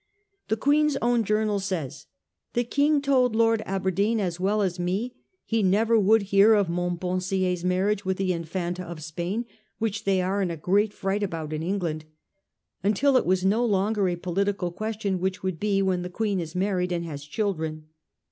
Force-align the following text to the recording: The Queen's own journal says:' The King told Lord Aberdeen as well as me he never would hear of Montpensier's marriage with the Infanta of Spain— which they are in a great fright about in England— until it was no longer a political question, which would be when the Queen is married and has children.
The 0.47 0.57
Queen's 0.57 0.97
own 0.99 1.23
journal 1.23 1.59
says:' 1.59 2.07
The 2.55 2.63
King 2.63 3.03
told 3.03 3.35
Lord 3.35 3.61
Aberdeen 3.67 4.19
as 4.19 4.39
well 4.39 4.63
as 4.63 4.79
me 4.79 5.13
he 5.45 5.61
never 5.61 5.99
would 5.99 6.23
hear 6.33 6.55
of 6.55 6.67
Montpensier's 6.69 7.63
marriage 7.63 8.03
with 8.03 8.17
the 8.17 8.33
Infanta 8.33 8.81
of 8.83 9.03
Spain— 9.03 9.45
which 9.77 10.03
they 10.05 10.19
are 10.19 10.41
in 10.41 10.49
a 10.49 10.57
great 10.57 10.91
fright 10.91 11.21
about 11.21 11.53
in 11.53 11.61
England— 11.61 12.05
until 12.83 13.15
it 13.15 13.27
was 13.27 13.45
no 13.45 13.63
longer 13.63 14.09
a 14.09 14.15
political 14.15 14.71
question, 14.71 15.19
which 15.19 15.43
would 15.43 15.59
be 15.59 15.83
when 15.83 16.01
the 16.01 16.09
Queen 16.09 16.39
is 16.39 16.55
married 16.55 16.91
and 16.91 17.05
has 17.05 17.23
children. 17.23 17.85